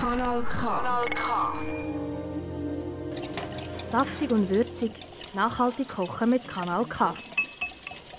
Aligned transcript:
Kanal 0.00 0.42
K. 0.42 0.66
Kanal 0.66 1.04
K. 1.14 1.52
Saftig 3.90 4.30
und 4.30 4.48
würzig, 4.48 4.92
nachhaltig 5.34 5.88
kochen 5.88 6.30
mit 6.30 6.48
Kanal 6.48 6.84
K. 6.84 7.14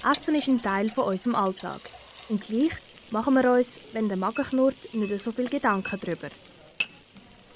Essen 0.09 0.35
ist 0.35 0.47
ein 0.47 0.61
Teil 0.61 0.89
von 0.89 1.05
unserem 1.05 1.35
Alltag. 1.35 1.81
Und 2.29 2.41
gleich 2.41 2.73
machen 3.11 3.33
wir 3.33 3.51
uns, 3.51 3.79
wenn 3.93 4.07
der 4.07 4.17
Magen 4.17 4.45
knurrt, 4.45 4.93
nicht 4.93 5.21
so 5.21 5.31
viel 5.31 5.49
Gedanken 5.49 5.99
darüber. 5.99 6.29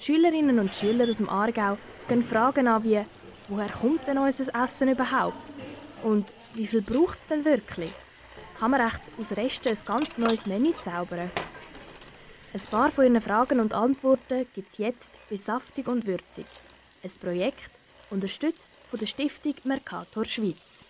Schülerinnen 0.00 0.58
und 0.58 0.74
Schüler 0.74 1.08
aus 1.08 1.16
dem 1.16 1.28
Aargau 1.28 1.78
gehen 2.06 2.22
Fragen 2.22 2.68
an 2.68 2.84
wie 2.84 3.04
«Woher 3.48 3.68
kommt 3.68 4.06
denn 4.06 4.18
unser 4.18 4.54
Essen 4.62 4.88
überhaupt?» 4.88 5.36
und 6.02 6.34
«Wie 6.54 6.66
viel 6.66 6.82
braucht 6.82 7.18
es 7.20 7.26
denn 7.26 7.44
wirklich?» 7.44 7.92
Kann 8.58 8.70
man 8.70 8.80
echt 8.80 9.02
aus 9.18 9.36
Resten 9.36 9.68
ein 9.68 9.78
ganz 9.84 10.16
neues 10.16 10.46
Menü 10.46 10.72
zaubern? 10.82 11.30
Ein 12.54 12.60
paar 12.70 12.90
von 12.90 13.04
Ihren 13.04 13.20
Fragen 13.20 13.60
und 13.60 13.74
Antworten 13.74 14.46
gibt 14.54 14.70
es 14.70 14.78
jetzt 14.78 15.20
bei 15.28 15.36
Saftig 15.36 15.86
und 15.88 16.06
Würzig. 16.06 16.46
Ein 17.04 17.10
Projekt, 17.20 17.70
unterstützt 18.08 18.72
von 18.88 18.98
der 18.98 19.06
Stiftung 19.06 19.56
Mercator 19.64 20.24
Schweiz. 20.24 20.84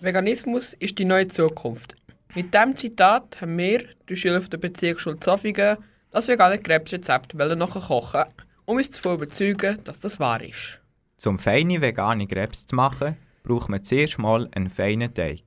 Veganismus 0.00 0.72
ist 0.74 0.98
die 0.98 1.04
neue 1.04 1.28
Zukunft. 1.28 1.94
Mit 2.34 2.54
diesem 2.54 2.74
Zitat 2.74 3.38
haben 3.40 3.58
wir, 3.58 3.84
die 4.08 4.16
Schüler 4.16 4.40
der 4.40 4.56
Bezirksschule 4.56 5.20
Zofingen, 5.20 5.76
das 6.10 6.26
vegane 6.26 6.58
Krebsrezept 6.58 7.34
nachkochen, 7.34 8.24
um 8.64 8.78
uns 8.78 8.90
zu 8.90 9.12
überzeugen, 9.12 9.84
dass 9.84 10.00
das 10.00 10.18
wahr 10.18 10.42
ist. 10.42 10.80
Zum 11.18 11.38
feine 11.38 11.82
vegane 11.82 12.26
Krebs 12.26 12.66
zu 12.66 12.76
machen, 12.76 13.16
braucht 13.42 13.68
man 13.68 13.84
zuerst 13.84 14.18
mal 14.18 14.48
einen 14.52 14.70
feinen 14.70 15.12
Teig. 15.12 15.45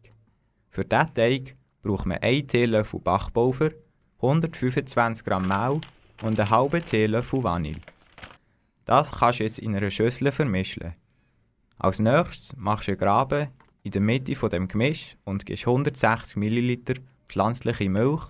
Für 0.69 0.85
diesen 0.85 1.13
Teig 1.13 1.55
braucht 1.81 2.05
man 2.05 2.19
1 2.19 2.47
Teelöffel 2.47 2.99
Backpulver, 2.99 3.71
125 4.17 5.25
Gramm 5.25 5.47
Mehl 5.47 5.81
und 6.21 6.39
einen 6.39 6.49
halben 6.49 6.83
Teelöffel 6.83 7.43
Vanille. 7.43 7.79
Das 8.85 9.11
kannst 9.11 9.39
du 9.39 9.43
jetzt 9.43 9.59
in 9.59 9.75
einer 9.75 9.91
Schüssel 9.91 10.31
vermischen. 10.31 10.93
Als 11.77 11.99
nächstes 11.99 12.55
machst 12.57 12.87
du 12.87 12.91
einen 12.91 12.99
Graben 12.99 13.47
in 13.83 13.91
der 13.91 14.01
Mitte 14.01 14.35
von 14.35 14.49
dem 14.49 14.67
Gemisch 14.67 15.15
und 15.23 15.45
gibst 15.45 15.67
160 15.67 16.35
ml 16.35 16.99
pflanzliche 17.27 17.89
Milch, 17.89 18.23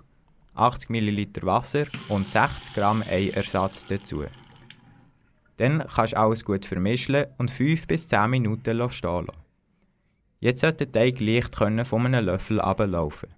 80 0.54 0.90
ml 0.90 1.28
Wasser 1.42 1.86
und 2.10 2.28
60 2.28 2.76
Gramm 2.76 3.04
Eiersatz 3.10 3.86
dazu. 3.88 4.26
Dann 5.58 5.86
kannst 5.88 6.14
du 6.14 6.18
alles 6.18 6.46
gut 6.46 6.66
vermischen 6.66 7.26
und 7.38 7.52
5 7.52 7.88
bis 7.88 8.08
10 8.08 8.30
Minuten 8.30 8.90
stehen 8.92 9.26
lassen. 9.26 9.49
Jetzt 10.42 10.62
sollte 10.62 10.88
der 10.88 11.02
Teig 11.02 11.20
leicht 11.20 11.56
von 11.56 12.06
einem 12.06 12.26
Löffel 12.26 12.62
ablaufen. 12.62 13.30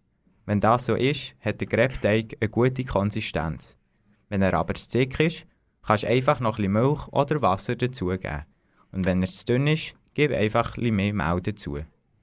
Wenn 0.45 0.59
das 0.59 0.85
so 0.85 0.95
ist, 0.95 1.33
hat 1.39 1.59
der 1.59 1.67
Grebteig 1.67 2.37
eine 2.39 2.49
gute 2.49 2.85
Konsistenz. 2.85 3.75
Wenn 4.29 4.43
er 4.43 4.53
aber 4.53 4.75
zu 4.75 4.87
dick 4.87 5.19
ist, 5.19 5.47
kannst 5.81 6.03
du 6.03 6.07
einfach 6.07 6.39
noch 6.39 6.59
ein 6.59 6.71
Milch 6.71 7.07
oder 7.07 7.41
Wasser 7.41 7.75
dazugeben. 7.75 8.45
Und 8.91 9.07
wenn 9.07 9.23
er 9.23 9.29
zu 9.29 9.45
dünn 9.45 9.65
ist, 9.65 9.95
gib 10.13 10.31
einfach 10.31 10.77
ein 10.77 10.95
mehr 10.95 11.13
Mehl 11.13 11.41
dazu. 11.41 11.79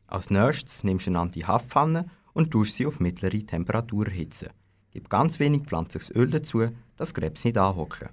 Als 0.07 0.31
nächstes 0.31 0.85
nimmst 0.85 1.07
du 1.07 1.11
eine 1.11 1.21
Anti-Haftpfanne 1.21 2.07
und 2.33 2.53
tust 2.53 2.77
sie 2.77 2.87
auf 2.87 3.01
mittlere 3.01 3.45
Temperatur 3.45 4.07
erhitzen. 4.07 4.51
Gib 4.93 5.11
ganz 5.11 5.41
wenig 5.41 5.65
pflanzliches 5.65 6.15
Öl 6.15 6.31
dazu, 6.31 6.69
dass 6.97 7.15
Krebs 7.15 7.45
nicht 7.45 7.59
anhocken. 7.59 8.11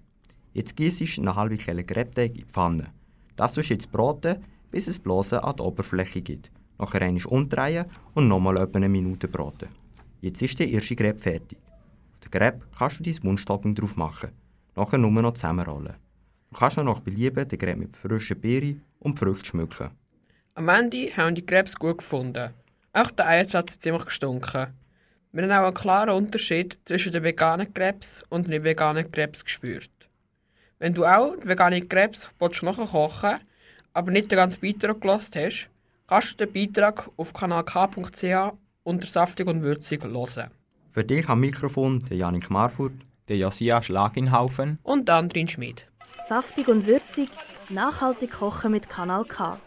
Jetzt 0.52 0.76
gießt 0.76 1.18
du 1.18 1.22
eine 1.22 1.36
halbe 1.36 1.58
Kelle 1.58 1.84
Krebteig 1.84 2.32
in 2.32 2.38
die 2.38 2.46
Pfanne. 2.46 2.92
Das 3.36 3.54
tust 3.54 3.70
du 3.70 3.74
jetzt 3.76 3.92
braten, 3.92 4.44
bis 4.76 4.88
es 4.88 5.00
Blasen 5.00 5.40
an 5.40 5.56
der 5.56 5.66
Oberfläche 5.66 6.22
gibt. 6.22 6.52
Nachher 6.78 7.02
einmal 7.02 7.26
umdrehen 7.28 7.86
und 8.14 8.28
nochmal 8.28 8.60
etwa 8.60 8.76
eine 8.76 8.90
Minute 8.90 9.30
braten. 9.30 9.70
Jetzt 10.20 10.42
ist 10.42 10.60
der 10.60 10.68
erste 10.68 10.98
Greb 10.98 11.18
fertig. 11.18 11.58
Auf 12.14 12.20
den 12.20 12.32
Greb 12.32 12.62
kannst 12.78 13.00
du 13.00 13.04
dein 13.04 13.18
Mundstopping 13.24 13.74
drauf 13.74 13.96
machen. 13.96 14.32
Nachher 14.76 14.98
nur 14.98 15.12
noch 15.12 15.34
zusammenrollen. 15.34 15.94
Du 16.50 16.60
kannst 16.60 16.76
noch 16.76 16.84
nach 16.84 17.00
Belieben 17.00 17.48
den 17.48 17.58
Greb 17.58 17.78
mit 17.78 17.96
frischen 17.96 18.42
Beeren 18.42 18.82
und 19.00 19.18
Früchten 19.18 19.46
schmücken. 19.46 19.92
Am 20.56 20.68
Ende 20.68 21.08
haben 21.16 21.36
die 21.36 21.46
Krebs 21.46 21.74
gut 21.78 22.00
gefunden. 22.00 22.50
Auch 22.92 23.12
der 23.12 23.28
Eiersatz 23.28 23.76
hat 23.76 23.82
ziemlich 23.82 24.04
gestunken. 24.04 24.74
Wir 25.32 25.44
haben 25.44 25.52
auch 25.52 25.68
einen 25.68 25.74
klaren 25.74 26.10
Unterschied 26.10 26.78
zwischen 26.84 27.14
den 27.14 27.24
veganen 27.24 27.74
Krebs 27.74 28.26
und 28.28 28.50
den 28.50 28.66
veganen 28.66 29.10
Krebs 29.10 29.46
gespürt. 29.46 29.90
Wenn 30.80 30.94
du 30.94 31.06
auch 31.06 31.38
vegane 31.46 31.82
Krebs 31.82 32.30
nachkochen 32.62 33.40
aber 33.96 34.12
nicht 34.12 34.30
den 34.30 34.36
ganzen 34.36 34.62
Beitrag 34.62 35.02
gelost 35.02 35.36
hast, 35.36 35.70
kannst 36.08 36.40
du 36.40 36.46
den 36.46 36.54
Beitrag 36.54 37.10
auf 37.18 37.34
kanalk.ch 37.34 38.54
unter 38.84 39.08
Saftig 39.08 39.48
und 39.48 39.64
Würzig 39.64 40.04
hören. 40.04 40.52
Für 40.92 41.04
dich 41.04 41.28
am 41.30 41.40
Mikrofon 41.40 42.00
der 42.00 42.18
Janik 42.18 42.50
Marfurt, 42.50 42.94
der 43.30 43.38
Josia 43.38 43.82
Schlaginhaufen 43.82 44.80
und 44.84 45.08
der 45.08 45.16
Andrin 45.16 45.48
Schmid. 45.48 45.88
Saftig 46.28 46.68
und 46.68 46.86
würzig, 46.86 47.30
nachhaltig 47.70 48.32
kochen 48.32 48.72
mit 48.72 48.90
Kanal 48.90 49.26
K. 49.26 49.60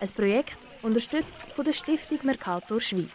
Ein 0.00 0.08
Projekt 0.10 0.58
unterstützt 0.82 1.42
von 1.54 1.64
der 1.64 1.72
Stiftung 1.72 2.18
Mercator 2.22 2.80
Schweiz. 2.80 3.08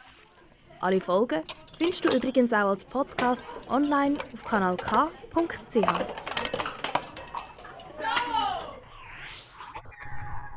Alle 0.79 1.01
Folgen 1.01 1.41
findest 1.77 2.05
du 2.05 2.15
übrigens 2.15 2.53
auch 2.53 2.69
als 2.69 2.85
Podcast 2.85 3.43
online 3.69 4.17
auf 4.33 4.45
kanalk.ch. 4.45 6.24